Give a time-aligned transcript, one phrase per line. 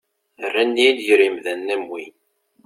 [0.47, 2.05] Rran-iyi-d gar yimdanen am wi.